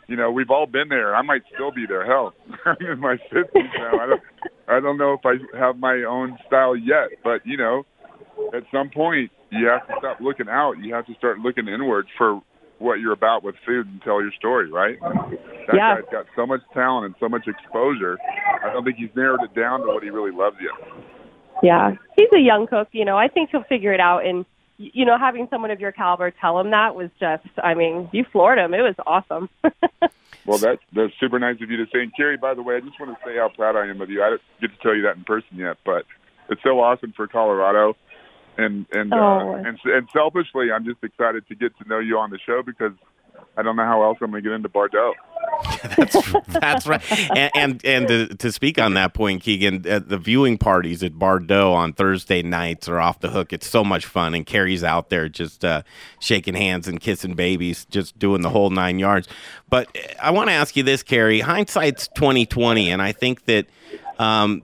you 0.06 0.17
know, 0.17 0.31
we've 0.31 0.50
all 0.50 0.67
been 0.67 0.88
there. 0.88 1.14
I 1.14 1.22
might 1.22 1.43
still 1.52 1.72
be 1.72 1.87
there. 1.87 2.06
Hell, 2.06 2.32
I'm 2.64 2.76
in 2.87 3.00
my 3.00 3.17
fifties 3.31 3.70
now. 3.76 3.99
I 3.99 4.06
don't, 4.06 4.22
I 4.69 4.81
don't 4.81 4.96
know 4.96 5.12
if 5.14 5.26
I 5.26 5.34
have 5.58 5.76
my 5.76 6.05
own 6.08 6.38
style 6.46 6.76
yet, 6.76 7.11
but 7.25 7.44
you 7.44 7.56
know, 7.56 7.84
at 8.55 8.62
some 8.72 8.90
point 8.90 9.31
you 9.50 9.67
have 9.67 9.87
to 9.88 9.94
stop 9.99 10.20
looking 10.20 10.49
out. 10.49 10.75
You 10.78 10.94
have 10.94 11.06
to 11.06 11.14
start 11.14 11.40
looking 11.40 11.66
inward 11.66 12.06
for 12.16 12.40
what 12.78 13.00
you're 13.00 13.12
about 13.12 13.43
with 13.43 13.56
food 13.66 13.87
and 13.87 14.00
tell 14.02 14.23
your 14.23 14.32
story, 14.38 14.70
right? 14.70 14.99
That 15.66 15.75
Yeah. 15.75 15.96
guy's 15.96 16.11
got 16.11 16.26
so 16.34 16.46
much 16.46 16.62
talent 16.73 17.06
and 17.06 17.14
so 17.20 17.28
much 17.28 17.46
exposure. 17.46 18.19
I 18.64 18.73
don't 18.73 18.84
think 18.84 18.96
he's 18.96 19.14
narrowed 19.14 19.43
it 19.43 19.55
down 19.55 19.81
to 19.81 19.87
what 19.88 20.02
he 20.02 20.11
really 20.11 20.31
loves 20.31 20.56
yet. 20.61 20.73
Yeah, 21.62 21.93
he's 22.16 22.32
a 22.32 22.40
young 22.40 22.66
cook. 22.66 22.88
You 22.93 23.05
know, 23.05 23.19
I 23.19 23.28
think 23.28 23.50
he'll 23.50 23.64
figure 23.64 23.93
it 23.93 24.00
out. 24.00 24.25
And 24.25 24.46
you 24.80 25.04
know, 25.04 25.18
having 25.18 25.46
someone 25.50 25.70
of 25.70 25.78
your 25.78 25.92
caliber 25.92 26.30
tell 26.30 26.58
him 26.58 26.70
that 26.70 26.94
was 26.94 27.10
just, 27.20 27.46
I 27.62 27.74
mean, 27.74 28.08
you 28.12 28.24
floored 28.32 28.58
him. 28.58 28.72
It 28.72 28.80
was 28.80 28.94
awesome. 29.06 29.48
Well, 30.46 30.56
that's 30.56 30.80
that's 30.94 31.12
super 31.20 31.38
nice 31.38 31.60
of 31.60 31.70
you 31.70 31.76
to 31.76 31.84
say. 31.92 32.00
And 32.00 32.16
Carrie, 32.16 32.38
by 32.38 32.54
the 32.54 32.62
way, 32.62 32.74
I 32.76 32.80
just 32.80 32.98
want 32.98 33.12
to 33.16 33.24
say 33.24 33.36
how 33.36 33.50
proud 33.54 33.76
I 33.76 33.86
am 33.88 34.00
of 34.00 34.08
you. 34.08 34.22
I 34.22 34.30
didn't 34.30 34.42
get 34.60 34.70
to 34.74 34.82
tell 34.82 34.96
you 34.96 35.02
that 35.02 35.16
in 35.16 35.22
person 35.24 35.48
yet, 35.58 35.76
but 35.84 36.06
it's 36.48 36.62
so 36.62 36.80
awesome 36.80 37.12
for 37.14 37.28
Colorado. 37.28 37.94
And 38.56 38.86
and 38.90 39.12
Oh. 39.12 39.18
uh, 39.52 39.54
and 39.56 39.78
and 39.84 40.08
selfishly, 40.12 40.72
I'm 40.72 40.84
just 40.86 41.04
excited 41.04 41.46
to 41.48 41.54
get 41.54 41.76
to 41.78 41.86
know 41.88 41.98
you 41.98 42.18
on 42.18 42.30
the 42.30 42.38
show 42.38 42.62
because 42.64 42.92
I 43.56 43.62
don't 43.62 43.76
know 43.76 43.84
how 43.84 44.02
else 44.02 44.19
I'm 44.20 44.31
going 44.31 44.42
to 44.42 44.48
get 44.48 44.54
into 44.54 44.69
Bardo. 44.69 45.14
That's 45.96 46.32
that's 46.48 46.87
right. 46.87 47.02
And 47.37 47.50
and, 47.54 47.84
and 47.84 48.08
to, 48.08 48.28
to 48.37 48.52
speak 48.52 48.78
on 48.78 48.94
that 48.94 49.14
point, 49.14 49.42
Keegan, 49.42 49.84
uh, 49.88 49.98
the 49.98 50.16
viewing 50.16 50.58
parties 50.58 51.02
at 51.02 51.19
Bardo 51.19 51.72
on 51.72 51.92
Thursday 51.92 52.42
nights 52.42 52.88
are 52.88 52.98
off 52.98 53.20
the 53.20 53.31
hook. 53.31 53.52
It's 53.52 53.69
so 53.69 53.82
much 53.82 54.06
fun, 54.06 54.34
and 54.34 54.46
Carrie's 54.46 54.84
out 54.84 55.11
there 55.11 55.28
just 55.28 55.64
uh, 55.64 55.82
shaking 56.18 56.54
hands 56.54 56.88
and 56.88 57.00
kissing 57.00 57.35
babies, 57.35 57.85
just 57.87 58.18
doing 58.18 58.42
the 58.42 58.50
whole 58.50 58.70
nine 58.70 58.99
yards. 58.99 59.28
But 59.68 59.88
uh, 59.97 60.00
I 60.23 60.30
want 60.30 60.49
to 60.49 60.54
ask 60.54 60.76
you 60.76 60.82
this, 60.82 61.02
Carrie. 61.02 61.40
Hindsight's 61.40 62.09
twenty 62.09 62.47
twenty, 62.47 62.90
and 62.90 63.02
I 63.02 63.12
think 63.12 63.44
that. 63.47 63.66
Um, 64.18 64.62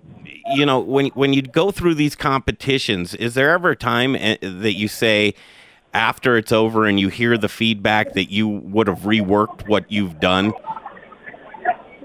you 0.55 0.65
know, 0.65 0.79
when 0.79 1.07
when 1.09 1.33
you 1.33 1.43
go 1.43 1.71
through 1.71 1.95
these 1.95 2.15
competitions, 2.15 3.15
is 3.15 3.35
there 3.35 3.51
ever 3.51 3.71
a 3.71 3.77
time 3.77 4.15
uh, 4.15 4.37
that 4.41 4.75
you 4.75 4.87
say, 4.87 5.35
after 5.93 6.37
it's 6.37 6.53
over 6.53 6.87
and 6.87 7.01
you 7.01 7.09
hear 7.09 7.39
the 7.39 7.49
feedback 7.49 8.13
that 8.15 8.31
you 8.31 8.49
would 8.49 8.87
have 8.87 9.01
reworked 9.01 9.69
what 9.69 9.91
you've 9.91 10.21
done? 10.21 10.53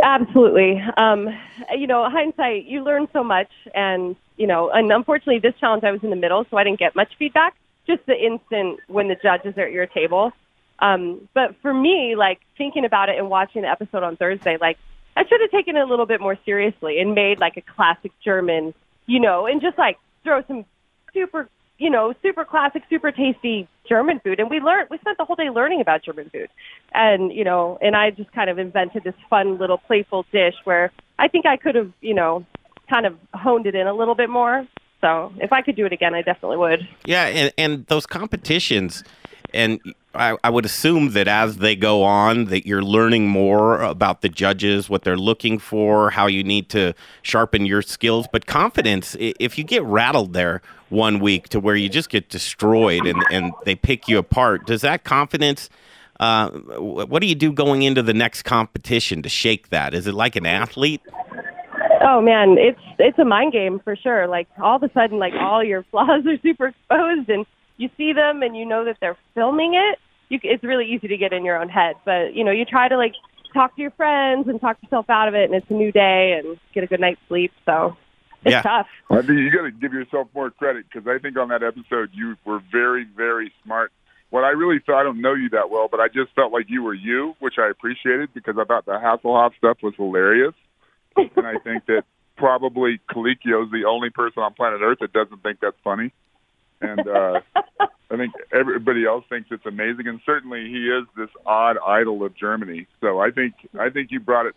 Absolutely. 0.03 0.81
Um, 0.97 1.29
you 1.77 1.87
know, 1.87 2.09
hindsight, 2.09 2.65
you 2.65 2.83
learn 2.83 3.07
so 3.13 3.23
much, 3.23 3.49
and 3.75 4.15
you 4.37 4.47
know, 4.47 4.71
and 4.71 4.91
unfortunately, 4.91 5.39
this 5.39 5.53
challenge 5.59 5.83
I 5.83 5.91
was 5.91 6.03
in 6.03 6.09
the 6.09 6.15
middle, 6.15 6.45
so 6.49 6.57
I 6.57 6.63
didn't 6.63 6.79
get 6.79 6.95
much 6.95 7.11
feedback. 7.19 7.55
Just 7.85 8.05
the 8.07 8.15
instant 8.15 8.79
when 8.87 9.07
the 9.07 9.15
judges 9.15 9.57
are 9.57 9.65
at 9.65 9.71
your 9.71 9.85
table. 9.85 10.31
Um, 10.79 11.27
but 11.33 11.55
for 11.61 11.73
me, 11.73 12.15
like 12.15 12.39
thinking 12.57 12.85
about 12.85 13.09
it 13.09 13.17
and 13.17 13.29
watching 13.29 13.61
the 13.61 13.69
episode 13.69 14.01
on 14.01 14.17
Thursday, 14.17 14.57
like 14.59 14.77
I 15.15 15.25
should 15.25 15.41
have 15.41 15.51
taken 15.51 15.75
it 15.75 15.81
a 15.81 15.85
little 15.85 16.07
bit 16.07 16.21
more 16.21 16.37
seriously 16.45 16.99
and 16.99 17.13
made 17.13 17.39
like 17.39 17.57
a 17.57 17.61
classic 17.61 18.11
German, 18.23 18.73
you 19.05 19.19
know, 19.19 19.45
and 19.45 19.61
just 19.61 19.77
like 19.77 19.97
throw 20.23 20.43
some 20.47 20.65
super, 21.13 21.49
you 21.81 21.89
know, 21.89 22.13
super 22.21 22.45
classic, 22.45 22.83
super 22.91 23.11
tasty 23.11 23.67
German 23.89 24.19
food. 24.19 24.39
And 24.39 24.51
we 24.51 24.59
learned, 24.59 24.89
we 24.91 24.99
spent 24.99 25.17
the 25.17 25.25
whole 25.25 25.35
day 25.35 25.49
learning 25.49 25.81
about 25.81 26.03
German 26.03 26.29
food. 26.29 26.47
And, 26.93 27.33
you 27.33 27.43
know, 27.43 27.79
and 27.81 27.95
I 27.95 28.11
just 28.11 28.31
kind 28.33 28.51
of 28.51 28.59
invented 28.59 29.03
this 29.03 29.15
fun 29.31 29.57
little 29.57 29.79
playful 29.79 30.27
dish 30.31 30.53
where 30.63 30.91
I 31.17 31.27
think 31.27 31.47
I 31.47 31.57
could 31.57 31.73
have, 31.73 31.91
you 31.99 32.13
know, 32.13 32.45
kind 32.87 33.07
of 33.07 33.17
honed 33.33 33.65
it 33.65 33.73
in 33.73 33.87
a 33.87 33.95
little 33.95 34.13
bit 34.13 34.29
more. 34.29 34.67
So 35.01 35.33
if 35.37 35.51
I 35.51 35.63
could 35.63 35.75
do 35.75 35.87
it 35.87 35.91
again, 35.91 36.13
I 36.13 36.21
definitely 36.21 36.57
would. 36.57 36.87
Yeah, 37.03 37.25
and, 37.25 37.51
and 37.57 37.87
those 37.87 38.05
competitions, 38.05 39.03
and 39.51 39.79
I, 40.13 40.37
I 40.43 40.49
would 40.49 40.65
assume 40.65 41.11
that 41.11 41.27
as 41.27 41.57
they 41.57 41.75
go 41.75 42.03
on, 42.03 42.45
that 42.45 42.65
you're 42.65 42.81
learning 42.81 43.27
more 43.29 43.81
about 43.81 44.21
the 44.21 44.29
judges, 44.29 44.89
what 44.89 45.03
they're 45.03 45.17
looking 45.17 45.57
for, 45.57 46.09
how 46.09 46.27
you 46.27 46.43
need 46.43 46.69
to 46.69 46.93
sharpen 47.21 47.65
your 47.65 47.81
skills. 47.81 48.27
But 48.31 48.45
confidence 48.45 49.15
if 49.19 49.57
you 49.57 49.63
get 49.63 49.83
rattled 49.83 50.33
there 50.33 50.61
one 50.89 51.19
week 51.19 51.47
to 51.49 51.59
where 51.59 51.75
you 51.75 51.87
just 51.87 52.09
get 52.09 52.29
destroyed 52.29 53.05
and, 53.05 53.23
and 53.31 53.53
they 53.63 53.75
pick 53.75 54.07
you 54.09 54.17
apart, 54.17 54.65
does 54.65 54.81
that 54.81 55.03
confidence? 55.03 55.69
Uh, 56.19 56.49
what 56.77 57.21
do 57.21 57.27
you 57.27 57.35
do 57.35 57.51
going 57.51 57.81
into 57.81 58.03
the 58.03 58.13
next 58.13 58.43
competition 58.43 59.21
to 59.21 59.29
shake 59.29 59.69
that? 59.69 59.93
Is 59.93 60.07
it 60.07 60.13
like 60.13 60.35
an 60.35 60.45
athlete? 60.45 61.01
Oh 62.03 62.21
man, 62.21 62.57
it's 62.57 62.79
it's 62.99 63.17
a 63.19 63.25
mind 63.25 63.53
game 63.53 63.79
for 63.79 63.95
sure. 63.95 64.27
Like 64.27 64.47
all 64.61 64.75
of 64.75 64.83
a 64.83 64.91
sudden, 64.93 65.19
like 65.19 65.33
all 65.39 65.63
your 65.63 65.83
flaws 65.91 66.25
are 66.25 66.37
super 66.41 66.67
exposed, 66.67 67.29
and 67.29 67.45
you 67.81 67.89
see 67.97 68.13
them, 68.13 68.41
and 68.43 68.55
you 68.55 68.65
know 68.65 68.85
that 68.85 68.97
they're 69.01 69.17
filming 69.33 69.73
it. 69.73 69.99
You, 70.29 70.39
c- 70.39 70.47
it's 70.47 70.63
really 70.63 70.85
easy 70.85 71.07
to 71.09 71.17
get 71.17 71.33
in 71.33 71.43
your 71.43 71.59
own 71.61 71.69
head, 71.69 71.95
but 72.05 72.33
you 72.35 72.43
know, 72.43 72.51
you 72.51 72.65
try 72.65 72.87
to 72.87 72.97
like 72.97 73.13
talk 73.53 73.75
to 73.75 73.81
your 73.81 73.91
friends 73.91 74.47
and 74.47 74.61
talk 74.61 74.77
yourself 74.81 75.09
out 75.09 75.27
of 75.27 75.33
it, 75.35 75.45
and 75.45 75.53
it's 75.55 75.69
a 75.69 75.73
new 75.73 75.91
day, 75.91 76.39
and 76.39 76.57
get 76.73 76.83
a 76.83 76.87
good 76.87 76.99
night's 77.01 77.19
sleep. 77.27 77.51
So 77.65 77.97
it's 78.45 78.51
Yeah. 78.53 78.61
tough. 78.61 78.87
I 79.09 79.15
think 79.21 79.39
you 79.39 79.51
got 79.51 79.63
to 79.63 79.71
give 79.71 79.93
yourself 79.93 80.27
more 80.33 80.49
credit 80.51 80.85
because 80.91 81.07
I 81.07 81.17
think 81.19 81.37
on 81.37 81.49
that 81.49 81.63
episode 81.63 82.09
you 82.13 82.37
were 82.45 82.61
very, 82.71 83.03
very 83.03 83.51
smart. 83.63 83.91
What 84.29 84.45
I 84.45 84.51
really 84.51 84.79
thought, 84.79 85.01
I 85.01 85.03
don't 85.03 85.19
know 85.19 85.33
you 85.33 85.49
that 85.49 85.69
well, 85.69 85.89
but 85.91 85.99
I 85.99 86.07
just 86.07 86.33
felt 86.35 86.53
like 86.53 86.67
you 86.69 86.81
were 86.83 86.93
you, 86.93 87.35
which 87.39 87.55
I 87.59 87.67
appreciated 87.69 88.29
because 88.33 88.55
I 88.57 88.63
thought 88.63 88.85
the 88.85 88.93
Hasselhoff 88.93 89.51
stuff 89.57 89.79
was 89.83 89.93
hilarious. 89.97 90.53
and 91.17 91.45
I 91.45 91.57
think 91.59 91.85
that 91.87 92.03
probably 92.37 93.01
Colicchio 93.11 93.65
is 93.65 93.71
the 93.71 93.83
only 93.85 94.09
person 94.09 94.41
on 94.41 94.53
planet 94.53 94.79
Earth 94.81 94.99
that 95.01 95.11
doesn't 95.11 95.43
think 95.43 95.59
that's 95.59 95.75
funny. 95.83 96.13
And 96.81 97.07
uh, 97.07 97.41
I 98.11 98.17
think 98.17 98.33
everybody 98.51 99.05
else 99.05 99.23
thinks 99.29 99.49
it's 99.51 99.65
amazing, 99.65 100.07
and 100.07 100.19
certainly 100.25 100.65
he 100.69 100.87
is 100.89 101.05
this 101.15 101.29
odd 101.45 101.77
idol 101.85 102.23
of 102.23 102.35
Germany. 102.35 102.87
So 102.99 103.19
I 103.19 103.31
think 103.31 103.53
I 103.79 103.89
think 103.89 104.11
you 104.11 104.19
brought 104.19 104.47
it. 104.47 104.55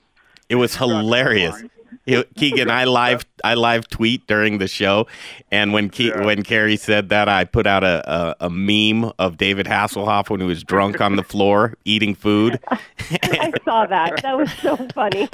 It 0.55 0.59
was 0.59 0.77
hilarious. 0.77 1.61
You- 2.07 2.25
Keegan, 2.37 2.71
I 2.71 2.85
live 3.01 3.25
I 3.43 3.55
live 3.55 3.89
tweet 3.89 4.27
during 4.29 4.59
the 4.59 4.69
show, 4.69 5.07
and 5.51 5.73
when 5.73 5.89
Ke- 5.91 5.99
Yeah. 6.15 6.25
when 6.25 6.43
Carrie 6.45 6.77
said 6.77 7.09
that, 7.09 7.29
I 7.29 7.45
put 7.45 7.67
out 7.67 7.83
a, 7.83 8.37
a, 8.41 8.47
a 8.47 8.51
meme 8.51 9.11
of 9.19 9.37
David 9.37 9.67
Hasselhoff 9.67 10.31
when 10.31 10.41
he 10.41 10.47
was 10.47 10.63
drunk 10.63 11.01
on 11.01 11.17
the 11.17 11.23
floor 11.25 11.75
eating 11.85 12.15
food. 12.15 12.61
I 12.71 13.53
saw 13.65 13.87
that. 13.87 14.23
That 14.23 14.37
was 14.37 14.53
so 14.63 14.77
funny. 14.95 15.29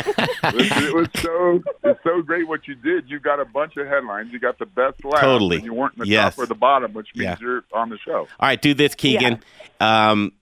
Listen, 0.54 0.84
it 0.84 0.94
was 0.94 1.08
so 1.20 1.60
it's 1.84 2.00
so 2.04 2.22
great 2.22 2.46
what 2.48 2.66
you 2.68 2.76
did. 2.76 3.10
You 3.10 3.18
got 3.20 3.40
a 3.40 3.44
bunch 3.44 3.76
of 3.76 3.86
headlines. 3.86 4.32
You 4.32 4.38
got 4.38 4.58
the 4.58 4.66
best 4.66 5.04
laugh. 5.04 5.20
Totally. 5.20 5.56
And 5.56 5.64
you 5.66 5.74
weren't 5.74 5.94
in 5.94 6.00
the 6.00 6.08
Yes. 6.08 6.36
top 6.36 6.44
or 6.44 6.46
the 6.46 6.54
bottom, 6.54 6.92
which 6.94 7.08
means 7.14 7.24
Yeah. 7.24 7.36
you're 7.40 7.64
on 7.74 7.90
the 7.90 7.98
show. 7.98 8.20
All 8.38 8.48
right, 8.48 8.60
do 8.62 8.74
this, 8.74 8.94
Keegan. 8.94 9.42
Um, 9.80 10.32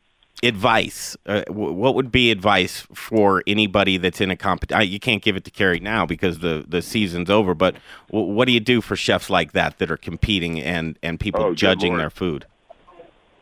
advice. 0.43 1.17
Uh, 1.27 1.43
w- 1.43 1.73
what 1.73 1.95
would 1.95 2.13
be 2.13 2.31
advice 2.31 2.87
for 2.95 3.43
anybody 3.47 3.97
that's 3.99 4.21
in 4.21 4.31
a 4.31 4.37
competition? 4.37 4.89
You 4.91 5.01
can't 5.01 5.23
give 5.23 5.37
it 5.37 5.45
to 5.45 5.51
Carrie 5.51 5.81
now 5.81 6.07
because 6.07 6.39
the, 6.39 6.65
the 6.67 6.83
season's 6.83 7.31
over. 7.31 7.55
But 7.55 7.77
w- 8.11 8.33
what 8.33 8.47
do 8.47 8.53
you 8.53 8.61
do 8.61 8.81
for 8.81 8.97
chefs 8.97 9.31
like 9.31 9.53
that 9.53 9.79
that 9.79 9.91
are 9.91 9.97
competing 9.97 10.61
and 10.61 10.99
and 11.03 11.19
people 11.19 11.45
Oh, 11.45 11.55
judging 11.55 11.97
their 11.97 12.11
food? 12.11 12.47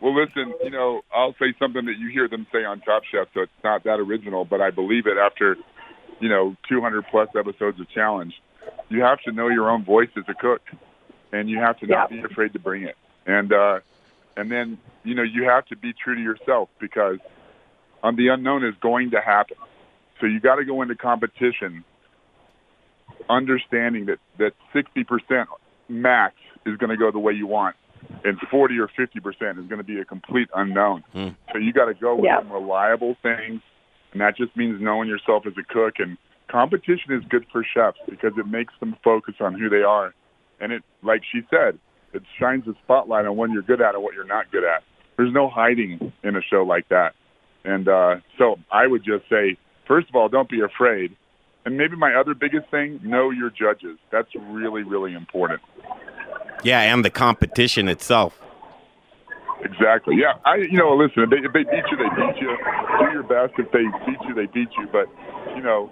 Well, 0.01 0.15
listen, 0.15 0.55
you 0.63 0.71
know, 0.71 1.03
I'll 1.15 1.35
say 1.39 1.55
something 1.59 1.85
that 1.87 1.99
you 1.99 2.09
hear 2.11 2.29
them 2.29 2.47
say 2.53 2.65
on 2.65 2.81
Top 2.81 3.03
Chef, 3.11 3.29
so 3.35 3.41
it's 3.41 3.53
not 3.65 3.85
that 3.85 3.99
original, 3.99 4.45
but 4.45 4.61
I 4.61 4.71
believe 4.71 5.07
it 5.07 5.17
after, 5.17 5.57
you 6.21 6.29
know, 6.29 6.55
200 6.69 7.07
plus 7.11 7.29
episodes 7.37 7.81
of 7.81 7.89
Challenge. 7.91 8.35
You 8.91 9.03
have 9.03 9.21
to 9.23 9.33
know 9.33 9.49
your 9.49 9.71
own 9.71 9.85
voice 9.85 10.11
as 10.17 10.25
a 10.29 10.35
cook, 10.35 10.61
and 11.33 11.49
you 11.49 11.59
have 11.59 11.79
to 11.81 11.87
not 11.87 12.13
Yeah. 12.13 12.19
be 12.21 12.25
afraid 12.31 12.53
to 12.53 12.59
bring 12.59 12.83
it. 12.83 12.95
And 13.27 13.53
uh, 13.53 13.81
and 14.37 14.51
then 14.51 14.79
you 15.05 15.15
know 15.15 15.23
you 15.23 15.45
have 15.45 15.67
to 15.67 15.77
be 15.77 15.93
true 15.93 16.15
to 16.15 16.21
yourself 16.21 16.69
because 16.81 17.19
um, 18.03 18.17
the 18.17 18.29
unknown 18.29 18.65
is 18.65 18.75
going 18.81 19.11
to 19.13 19.21
happen. 19.21 19.57
So 20.21 20.27
you 20.27 20.41
got 20.41 20.57
to 20.57 20.65
go 20.65 20.83
into 20.83 20.95
competition 20.95 21.85
understanding 23.29 24.07
that 24.07 24.19
that 24.39 24.53
60% 24.75 25.47
max 25.89 26.35
is 26.65 26.77
going 26.77 26.91
to 26.91 26.97
go 26.97 27.11
the 27.11 27.19
way 27.19 27.33
you 27.33 27.47
want 27.47 27.77
and 28.25 28.39
40 28.51 28.79
or 28.79 28.89
50 28.89 29.21
percent 29.21 29.59
is 29.59 29.67
going 29.67 29.79
to 29.79 29.85
be 29.85 29.99
a 30.01 30.05
complete 30.05 30.49
unknown. 30.55 31.03
Hmm. 31.13 31.29
So 31.53 31.59
you 31.59 31.73
got 31.73 31.87
to 31.87 31.95
go 31.95 32.17
with 32.17 32.25
Yeah. 32.27 32.41
some 32.41 32.53
reliable 32.53 33.17
things, 33.23 33.61
and 34.13 34.21
that 34.21 34.37
just 34.37 34.57
means 34.57 34.81
knowing 34.81 35.09
yourself 35.09 35.47
as 35.47 35.55
a 35.59 35.63
cook. 35.63 35.95
And 35.99 36.17
competition 36.49 37.13
is 37.13 37.23
good 37.29 37.47
for 37.53 37.65
chefs 37.65 37.99
because 38.09 38.33
it 38.37 38.47
makes 38.47 38.75
them 38.81 38.97
focus 39.03 39.35
on 39.41 39.59
who 39.59 39.69
they 39.69 39.83
are, 39.83 40.15
and 40.61 40.73
it, 40.73 40.83
like 41.03 41.23
she 41.31 41.43
said, 41.51 41.79
it 42.13 42.23
shines 42.39 42.67
a 42.67 42.75
spotlight 42.85 43.27
on 43.27 43.37
what 43.37 43.51
you're 43.51 43.63
good 43.63 43.81
at 43.81 43.95
and 43.95 44.03
what 44.03 44.15
you're 44.15 44.25
not 44.25 44.51
good 44.51 44.65
at. 44.65 44.83
There's 45.17 45.33
no 45.33 45.49
hiding 45.49 46.13
in 46.23 46.37
a 46.37 46.43
show 46.43 46.63
like 46.63 46.89
that, 46.91 47.15
and 47.65 47.89
uh, 47.89 48.17
so 48.39 48.57
I 48.71 48.87
would 48.87 49.05
just 49.05 49.29
say, 49.31 49.57
first 49.89 50.09
of 50.09 50.15
all, 50.15 50.29
don't 50.29 50.49
be 50.49 50.61
afraid. 50.61 51.17
And 51.65 51.77
maybe 51.77 51.97
my 51.97 52.15
other 52.15 52.35
biggest 52.35 52.71
thing, 52.71 53.01
know 53.03 53.31
your 53.31 53.51
judges. 53.51 53.99
That's 54.13 54.29
really, 54.37 54.85
really 54.85 55.15
important. 55.15 55.61
Yeah, 56.63 56.81
and 56.81 57.05
the 57.05 57.11
competition 57.11 57.89
itself. 57.89 58.41
Exactly. 59.63 60.17
Yeah. 60.17 60.35
I. 60.45 60.57
You 60.57 60.79
know. 60.79 60.95
Listen. 60.95 61.25
If 61.25 61.31
they, 61.31 61.37
if 61.39 61.53
they 61.53 61.65
beat 61.65 61.85
you, 61.91 61.97
they 61.97 62.11
beat 62.15 62.41
you. 62.41 62.57
Do 63.01 63.13
your 63.13 63.23
best. 63.23 63.59
If 63.59 63.73
they 63.73 63.85
beat 64.07 64.21
you, 64.29 64.35
they 64.35 64.47
beat 64.47 64.69
you. 64.79 64.87
But 64.93 65.07
you 65.57 65.63
know, 65.63 65.91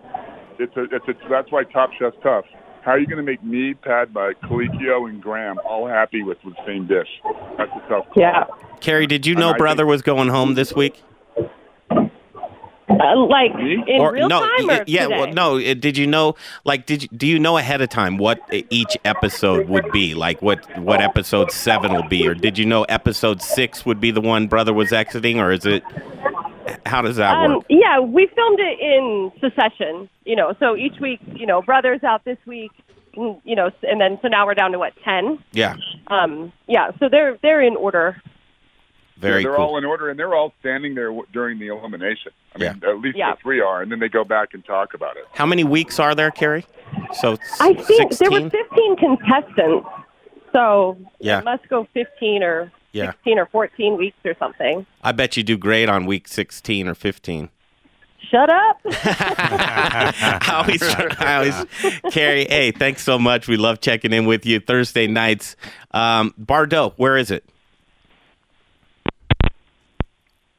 it's 0.59 0.77
a. 0.77 0.85
It's 0.85 1.09
a. 1.09 1.29
That's 1.29 1.51
why 1.51 1.65
Top 1.65 1.91
Chef's 1.99 2.17
tough. 2.23 2.45
How 2.85 2.91
are 2.93 2.99
you 2.99 3.07
going 3.07 3.17
to 3.17 3.23
make 3.23 3.43
me, 3.43 3.73
Padma, 3.75 4.33
Colicchio, 4.45 5.09
and 5.09 5.23
Graham 5.23 5.59
all 5.69 5.87
happy 5.89 6.23
with 6.23 6.37
the 6.45 6.53
same 6.67 6.87
dish? 6.87 7.09
That's 7.57 7.71
a 7.73 7.79
tough. 7.89 8.05
Call. 8.09 8.13
Yeah. 8.17 8.45
Carrie, 8.81 9.07
did 9.07 9.27
you 9.27 9.35
know 9.35 9.51
I 9.51 9.57
brother 9.57 9.85
think- 9.85 9.91
was 9.91 10.03
going 10.03 10.29
home 10.29 10.55
this 10.55 10.75
week? 10.75 11.03
Uh, 12.87 13.17
like 13.17 13.51
in 13.59 13.83
or 14.01 14.13
real 14.13 14.29
no? 14.29 14.41
time 14.41 14.67
y- 14.69 14.79
or 14.81 14.85
yeah. 14.87 15.05
today? 15.05 15.19
Well, 15.19 15.33
no. 15.33 15.57
uh, 15.59 15.75
Did 15.75 15.97
you 15.97 16.07
know? 16.07 16.37
Like, 16.65 16.87
did 16.87 17.03
you, 17.05 17.09
do 17.17 17.27
you 17.27 17.39
know 17.39 17.57
ahead 17.57 17.81
of 17.81 17.89
time 17.89 18.19
what 18.19 18.39
each 18.71 18.97
episode 19.05 19.69
would 19.69 19.91
be? 19.91 20.15
Like, 20.15 20.41
what 20.43 20.65
what 20.79 21.01
episode 21.01 21.51
seven 21.51 21.93
will 21.93 22.07
be, 22.09 22.29
or 22.29 22.35
did 22.35 22.57
you 22.59 22.67
know 22.67 22.85
episode 22.85 23.41
six 23.43 23.85
would 23.85 24.01
be 24.01 24.11
the 24.11 24.21
one 24.21 24.47
brother 24.47 24.73
was 24.73 24.93
exiting, 24.93 25.41
or 25.41 25.51
is 25.51 25.65
it? 25.67 25.83
How 26.87 27.03
does 27.03 27.17
that 27.17 27.35
Um, 27.35 27.55
work? 27.57 27.65
yeah, 27.69 28.01
we 28.01 28.27
filmed 28.27 28.61
it 28.61 28.81
in 28.81 29.33
succession. 29.41 30.09
You 30.25 30.37
know, 30.37 30.55
so 30.61 30.77
each 30.77 30.99
week, 31.01 31.21
you 31.35 31.47
know, 31.47 31.63
brothers 31.63 32.03
out 32.05 32.25
this 32.25 32.39
week. 32.47 32.73
You 33.17 33.41
know, 33.55 33.71
and 33.85 34.01
then 34.01 34.19
so 34.23 34.29
now 34.29 34.45
we're 34.45 34.55
down 34.55 34.73
to 34.73 34.79
what 34.79 34.93
ten? 35.05 35.39
Yeah. 35.53 35.77
Um, 36.09 36.53
yeah, 36.67 36.91
so 36.99 37.09
they're 37.09 37.39
they're 37.43 37.61
in 37.63 37.77
order. 37.77 38.21
Very 39.19 39.45
they're 39.45 39.55
cool. 39.55 39.65
all 39.65 39.79
in 39.79 39.85
order, 39.85 40.11
and 40.11 40.19
they're 40.19 40.35
all 40.35 40.53
standing 40.59 40.97
there 40.97 41.07
w- 41.07 41.27
during 41.33 41.61
the 41.61 41.69
elimination. 41.69 42.33
I 42.55 42.59
mean, 42.59 42.83
at 42.85 42.99
least 42.99 43.17
Yeah. 43.17 43.31
the 43.31 43.37
three 43.41 43.61
are, 43.61 43.81
and 43.83 43.93
then 43.93 44.01
they 44.01 44.09
go 44.09 44.25
back 44.25 44.49
and 44.55 44.65
talk 44.65 44.95
about 44.95 45.17
it. 45.17 45.25
How 45.33 45.47
many 45.47 45.63
weeks 45.63 46.01
are 46.01 46.17
there, 46.17 46.33
Carrie? 46.33 46.67
So 47.13 47.37
I 47.61 47.75
think 47.75 48.17
there 48.19 48.31
were 48.33 48.51
15 48.51 48.97
contestants, 48.97 49.87
so 50.53 50.97
Yeah. 51.21 51.39
it 51.39 51.45
must 51.45 51.69
go 51.69 51.87
15 51.95 52.43
or 52.43 52.73
Yeah. 52.95 53.11
16 53.13 53.39
or 53.39 53.47
14 53.47 53.97
weeks 53.99 54.17
or 54.25 54.35
something. 54.39 54.87
I 55.03 55.13
bet 55.13 55.37
you 55.37 55.43
do 55.43 55.59
great 55.59 55.89
on 55.91 56.07
week 56.07 56.29
sixteen 56.29 56.89
or 56.89 56.95
fifteen. 56.95 57.51
Shut 58.31 58.49
up. 58.49 58.81
I 58.87 60.63
always, 60.65 60.83
I 60.83 61.35
always, 61.37 62.13
Carrie. 62.15 62.47
Hey, 62.49 62.71
thanks 62.71 63.03
so 63.03 63.19
much. 63.19 63.47
We 63.49 63.57
love 63.59 63.81
checking 63.81 64.13
in 64.15 64.25
with 64.25 64.47
you 64.47 64.61
Thursday 64.61 65.07
nights. 65.07 65.57
Um, 65.91 66.33
Bardo, 66.39 66.95
where 66.97 67.17
is 67.19 67.31
it? 67.31 67.45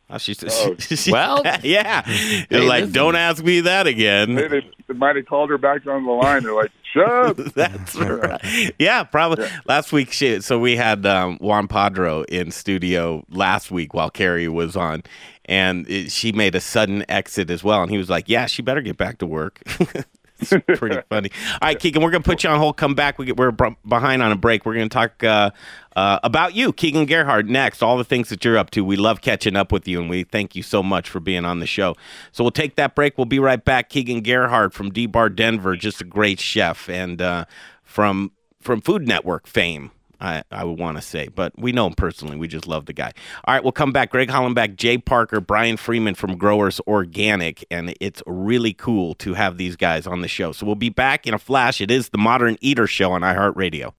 Oh, 0.09 0.17
she's, 0.19 0.43
Oh. 0.47 0.75
she- 0.79 1.11
Well, 1.11 1.41
yeah. 1.63 2.01
They're 2.49 2.61
hey, 2.61 2.67
like, 2.67 2.81
listen. 2.81 2.93
don't 2.93 3.15
ask 3.15 3.43
me 3.43 3.61
that 3.61 3.87
again. 3.87 4.35
They, 4.35 4.47
they, 4.47 4.71
they 4.87 4.93
might 4.93 5.15
have 5.15 5.25
called 5.25 5.49
her 5.49 5.57
back 5.57 5.87
on 5.87 6.05
the 6.05 6.11
line. 6.11 6.43
They're 6.43 6.53
like, 6.53 6.71
"Shut. 6.95 7.37
That's 7.55 7.95
right. 7.97 8.73
Yeah, 8.79 9.03
probably. 9.03 9.47
Last 9.65 9.91
week, 9.91 10.11
she, 10.11 10.39
so 10.41 10.57
we 10.57 10.77
had 10.77 11.05
um, 11.05 11.37
Juan 11.39 11.67
Padro 11.67 12.23
in 12.23 12.51
studio 12.51 13.25
last 13.29 13.69
week 13.69 13.93
while 13.93 14.09
Carrie 14.09 14.47
was 14.47 14.75
on, 14.75 15.03
and 15.45 15.87
it, 15.89 16.11
she 16.11 16.31
made 16.31 16.55
a 16.55 16.61
sudden 16.61 17.03
exit 17.09 17.49
as 17.49 17.63
well. 17.63 17.81
And 17.81 17.91
he 17.91 17.97
was 17.97 18.09
like, 18.09 18.29
"Yeah, 18.29 18.45
she 18.45 18.61
better 18.61 18.81
get 18.81 18.97
back 18.97 19.17
to 19.19 19.25
work." 19.25 19.61
it's 20.39 20.79
pretty 20.79 21.01
funny. 21.09 21.29
All 21.53 21.59
right, 21.61 21.79
Keegan, 21.79 22.01
we're 22.01 22.11
gonna 22.11 22.23
put 22.23 22.43
you 22.43 22.49
on 22.49 22.59
hold. 22.59 22.77
Come 22.77 22.95
back. 22.95 23.17
We 23.17 23.25
get, 23.25 23.37
we're 23.37 23.51
behind 23.51 24.21
on 24.21 24.31
a 24.31 24.35
break. 24.35 24.65
We're 24.65 24.73
gonna 24.73 24.89
talk 24.89 25.23
uh, 25.23 25.51
uh, 25.95 26.19
about 26.23 26.55
you, 26.55 26.73
Keegan 26.73 27.05
Gerhard, 27.05 27.49
next. 27.49 27.81
All 27.81 27.97
the 27.97 28.03
things 28.03 28.29
that 28.29 28.43
you're 28.43 28.57
up 28.57 28.69
to. 28.71 28.83
We 28.83 28.95
love 28.95 29.21
catching 29.21 29.55
up 29.55 29.71
with 29.71 29.87
you, 29.87 29.99
and 30.01 30.09
we 30.09 30.23
thank 30.23 30.55
you 30.55 30.63
so 30.63 30.83
much 30.83 31.09
for 31.09 31.19
being 31.19 31.45
on 31.45 31.59
the 31.59 31.67
show. 31.67 31.95
So 32.31 32.43
we'll 32.43 32.51
take 32.51 32.75
that 32.75 32.95
break. 32.95 33.17
We'll 33.17 33.25
be 33.25 33.39
right 33.39 33.63
back. 33.63 33.89
Keegan 33.89 34.21
Gerhard 34.21 34.73
from 34.73 34.91
D 34.91 35.05
Bar 35.05 35.29
Denver, 35.29 35.75
just 35.75 36.01
a 36.01 36.05
great 36.05 36.39
chef, 36.39 36.89
and 36.89 37.21
uh, 37.21 37.45
from 37.83 38.31
from 38.61 38.81
Food 38.81 39.07
Network 39.07 39.47
fame. 39.47 39.91
I, 40.19 40.43
I 40.51 40.63
would 40.63 40.79
want 40.79 40.97
to 40.97 41.01
say, 41.01 41.27
but 41.27 41.53
we 41.57 41.71
know 41.71 41.87
him 41.87 41.93
personally. 41.93 42.37
We 42.37 42.47
just 42.47 42.67
love 42.67 42.85
the 42.85 42.93
guy. 42.93 43.11
All 43.45 43.53
right, 43.53 43.63
we'll 43.63 43.71
come 43.71 43.91
back. 43.91 44.11
Greg 44.11 44.29
Hollenbeck, 44.29 44.75
Jay 44.75 44.97
Parker, 44.97 45.39
Brian 45.39 45.77
Freeman 45.77 46.15
from 46.15 46.37
Growers 46.37 46.79
Organic, 46.87 47.65
and 47.69 47.93
it's 47.99 48.21
really 48.25 48.73
cool 48.73 49.13
to 49.15 49.33
have 49.33 49.57
these 49.57 49.75
guys 49.75 50.07
on 50.07 50.21
the 50.21 50.27
show. 50.27 50.51
So 50.51 50.65
we'll 50.65 50.75
be 50.75 50.89
back 50.89 51.27
in 51.27 51.33
a 51.33 51.39
flash. 51.39 51.81
It 51.81 51.91
is 51.91 52.09
the 52.09 52.17
Modern 52.17 52.57
Eater 52.61 52.87
Show 52.87 53.11
on 53.11 53.21
iHeartRadio. 53.21 53.93